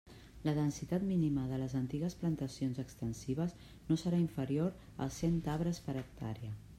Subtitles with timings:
[0.47, 3.53] La densitat mínima de les antigues plantacions extensives
[3.91, 4.73] no serà inferior
[5.07, 6.55] als cent arbres per hectàrea.